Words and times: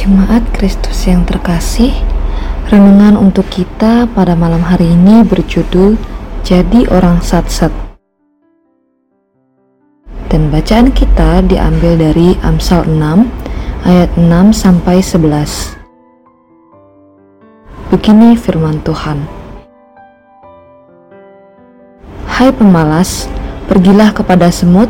Jemaat 0.00 0.40
Kristus 0.56 1.04
yang 1.04 1.28
terkasih, 1.28 1.92
renungan 2.72 3.20
untuk 3.20 3.44
kita 3.52 4.08
pada 4.08 4.32
malam 4.32 4.64
hari 4.64 4.96
ini 4.96 5.20
berjudul 5.28 6.00
Jadi 6.40 6.88
Orang 6.88 7.20
Sat-Sat. 7.20 7.68
Dan 10.32 10.48
bacaan 10.48 10.88
kita 10.96 11.44
diambil 11.44 12.00
dari 12.00 12.32
Amsal 12.40 12.88
6 12.88 13.28
ayat 13.84 14.08
6 14.16 14.56
sampai 14.56 15.04
11. 15.04 15.76
Begini 17.92 18.40
firman 18.40 18.80
Tuhan. 18.80 19.20
Hai 22.24 22.48
pemalas, 22.56 23.28
pergilah 23.68 24.16
kepada 24.16 24.48
semut, 24.48 24.88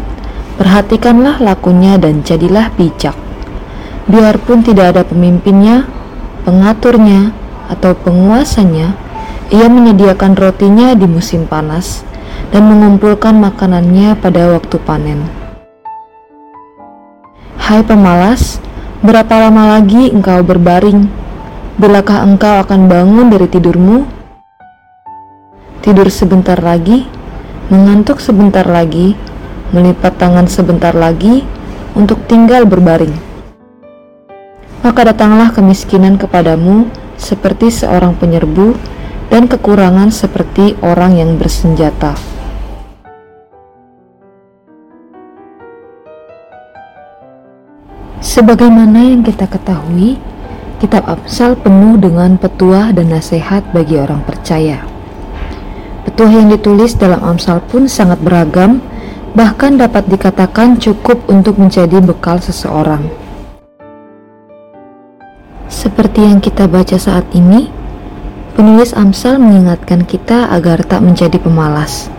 perhatikanlah 0.55 1.43
lakunya 1.43 1.99
dan 1.99 2.23
jadilah 2.23 2.71
bijak 2.79 3.19
Biarpun 4.09 4.65
tidak 4.65 4.97
ada 4.97 5.03
pemimpinnya, 5.05 5.85
pengaturnya, 6.49 7.37
atau 7.69 7.93
penguasanya, 7.93 8.97
ia 9.53 9.69
menyediakan 9.69 10.33
rotinya 10.41 10.97
di 10.97 11.05
musim 11.05 11.45
panas 11.45 12.01
dan 12.49 12.65
mengumpulkan 12.65 13.37
makanannya 13.37 14.17
pada 14.17 14.57
waktu 14.57 14.77
panen. 14.89 15.21
Hai 17.61 17.85
pemalas, 17.85 18.59
berapa 19.05 19.31
lama 19.37 19.79
lagi 19.79 20.09
engkau 20.09 20.41
berbaring? 20.49 21.05
Bilakah 21.77 22.25
engkau 22.25 22.65
akan 22.65 22.89
bangun 22.89 23.29
dari 23.29 23.47
tidurmu? 23.53 24.09
Tidur 25.85 26.09
sebentar 26.09 26.57
lagi, 26.57 27.05
mengantuk 27.69 28.19
sebentar 28.19 28.65
lagi, 28.65 29.13
melipat 29.77 30.17
tangan 30.17 30.49
sebentar 30.49 30.97
lagi 30.97 31.45
untuk 31.95 32.25
tinggal 32.27 32.65
berbaring 32.65 33.30
maka 34.81 35.13
datanglah 35.13 35.53
kemiskinan 35.53 36.17
kepadamu 36.17 36.89
seperti 37.21 37.69
seorang 37.69 38.17
penyerbu 38.17 38.77
dan 39.29 39.45
kekurangan 39.47 40.09
seperti 40.09 40.75
orang 40.81 41.21
yang 41.21 41.37
bersenjata. 41.37 42.17
Sebagaimana 48.21 49.01
yang 49.05 49.21
kita 49.25 49.49
ketahui, 49.49 50.17
kitab 50.81 51.05
Amsal 51.09 51.61
penuh 51.61 52.01
dengan 52.01 52.41
petuah 52.41 52.93
dan 52.93 53.13
nasihat 53.13 53.65
bagi 53.73 54.01
orang 54.01 54.25
percaya. 54.25 54.81
Petuah 56.09 56.33
yang 56.33 56.49
ditulis 56.49 56.97
dalam 56.97 57.21
Amsal 57.21 57.61
pun 57.69 57.85
sangat 57.85 58.21
beragam, 58.25 58.81
bahkan 59.37 59.77
dapat 59.77 60.09
dikatakan 60.09 60.81
cukup 60.81 61.21
untuk 61.29 61.61
menjadi 61.61 62.01
bekal 62.01 62.41
seseorang. 62.41 63.20
Seperti 65.81 66.29
yang 66.29 66.45
kita 66.45 66.69
baca 66.69 67.01
saat 67.01 67.25
ini, 67.33 67.73
penulis 68.53 68.93
Amsal 68.93 69.41
mengingatkan 69.41 70.05
kita 70.05 70.53
agar 70.53 70.85
tak 70.85 71.01
menjadi 71.01 71.41
pemalas. 71.41 72.13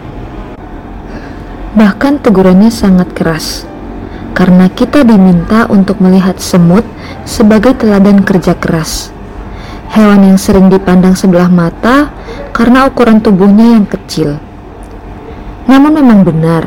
Bahkan 1.77 2.25
tegurannya 2.25 2.73
sangat 2.73 3.13
keras, 3.13 3.69
karena 4.33 4.65
kita 4.65 5.05
diminta 5.05 5.69
untuk 5.69 6.01
melihat 6.01 6.41
semut 6.41 6.81
sebagai 7.21 7.77
teladan 7.77 8.25
kerja 8.25 8.57
keras. 8.57 9.13
Hewan 9.93 10.33
yang 10.33 10.41
sering 10.41 10.73
dipandang 10.73 11.13
sebelah 11.13 11.53
mata 11.53 12.09
karena 12.57 12.89
ukuran 12.89 13.21
tubuhnya 13.21 13.77
yang 13.77 13.85
kecil. 13.85 14.41
Namun 15.69 16.01
memang 16.01 16.25
benar, 16.25 16.65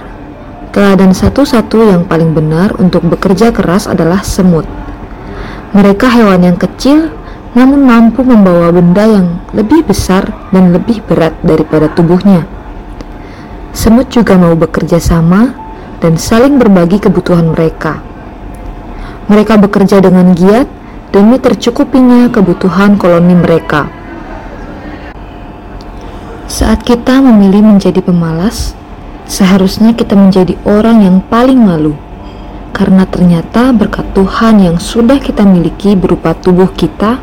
teladan 0.71 1.11
satu-satu 1.11 1.91
yang 1.91 2.07
paling 2.07 2.31
benar 2.31 2.79
untuk 2.79 3.03
bekerja 3.03 3.51
keras 3.51 3.91
adalah 3.91 4.23
semut. 4.23 4.84
Mereka 5.75 6.07
hewan 6.07 6.47
yang 6.47 6.55
kecil 6.55 7.11
namun 7.59 7.83
mampu 7.83 8.23
membawa 8.23 8.71
benda 8.71 9.03
yang 9.07 9.43
lebih 9.51 9.83
besar 9.83 10.31
dan 10.55 10.71
lebih 10.71 11.03
berat 11.03 11.35
daripada 11.43 11.91
tubuhnya. 11.91 12.47
Semut 13.75 14.07
juga 14.07 14.39
mau 14.39 14.55
bekerja 14.55 15.03
sama 15.03 15.51
dan 15.99 16.15
saling 16.15 16.63
berbagi 16.63 17.03
kebutuhan 17.03 17.51
mereka. 17.51 17.99
Mereka 19.27 19.59
bekerja 19.59 19.99
dengan 19.99 20.31
giat 20.31 20.71
demi 21.11 21.43
tercukupinya 21.43 22.31
kebutuhan 22.31 22.95
koloni 22.95 23.35
mereka. 23.35 23.91
Saat 26.47 26.87
kita 26.87 27.19
memilih 27.19 27.67
menjadi 27.67 27.99
pemalas, 27.99 28.79
seharusnya 29.27 29.91
kita 29.91 30.15
menjadi 30.15 30.55
orang 30.63 31.03
yang 31.03 31.19
paling 31.27 31.59
malu 31.59 31.99
karena 32.75 33.07
ternyata 33.07 33.71
berkat 33.71 34.03
Tuhan 34.19 34.59
yang 34.59 34.83
sudah 34.83 35.23
kita 35.23 35.47
miliki 35.47 35.95
berupa 35.95 36.35
tubuh 36.35 36.75
kita 36.75 37.23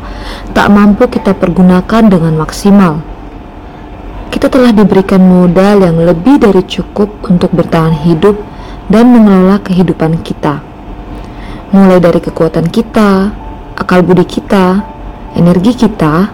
tak 0.56 0.66
mampu 0.72 1.04
kita 1.12 1.36
pergunakan 1.36 2.08
dengan 2.08 2.40
maksimal. 2.40 3.04
Kita 4.32 4.48
telah 4.48 4.72
diberikan 4.72 5.20
modal 5.20 5.84
yang 5.84 6.00
lebih 6.00 6.40
dari 6.40 6.64
cukup 6.64 7.20
untuk 7.28 7.52
bertahan 7.52 7.92
hidup 8.08 8.40
dan 8.88 9.12
mengelola 9.12 9.60
kehidupan 9.60 10.24
kita. 10.24 10.64
Mulai 11.76 12.00
dari 12.00 12.24
kekuatan 12.24 12.72
kita, 12.72 13.28
akal 13.76 14.00
budi 14.00 14.24
kita, 14.24 14.80
energi 15.36 15.76
kita, 15.76 16.32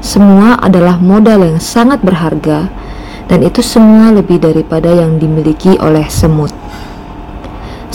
semua 0.00 0.56
adalah 0.64 0.96
modal 0.96 1.44
yang 1.44 1.60
sangat 1.60 2.00
berharga 2.00 2.72
dan 3.28 3.44
itu 3.44 3.60
semua 3.60 4.16
lebih 4.16 4.40
daripada 4.40 4.88
yang 4.88 5.20
dimiliki 5.20 5.76
oleh 5.76 6.08
semut. 6.08 6.52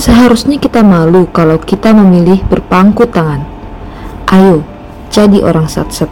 Seharusnya 0.02 0.58
kita 0.58 0.82
malu 0.82 1.30
kalau 1.30 1.62
kita 1.62 1.94
memilih 1.94 2.42
berpangku 2.50 3.06
tangan. 3.06 3.46
Ayo, 4.34 4.66
jadi 5.14 5.46
orang 5.46 5.70
sat-sat. 5.70 6.10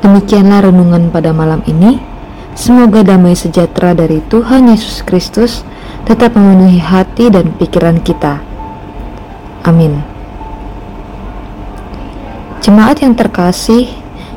Demikianlah 0.00 0.64
renungan 0.64 1.12
pada 1.12 1.36
malam 1.36 1.60
ini. 1.68 2.00
Semoga 2.56 3.04
damai 3.04 3.36
sejahtera 3.36 3.92
dari 3.92 4.24
Tuhan 4.32 4.72
Yesus 4.72 5.04
Kristus 5.04 5.60
tetap 6.08 6.32
memenuhi 6.32 6.80
hati 6.80 7.28
dan 7.28 7.52
pikiran 7.52 8.00
kita. 8.00 8.40
Amin. 9.60 10.00
Jemaat 12.64 13.04
yang 13.04 13.12
terkasih, 13.12 14.05